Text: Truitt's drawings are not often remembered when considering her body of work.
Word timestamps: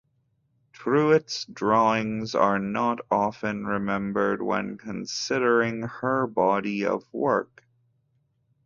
Truitt's 0.73 1.45
drawings 1.45 2.33
are 2.33 2.57
not 2.57 3.01
often 3.11 3.67
remembered 3.67 4.41
when 4.41 4.75
considering 4.79 5.83
her 5.83 6.25
body 6.25 6.83
of 6.87 7.03
work. 7.13 7.67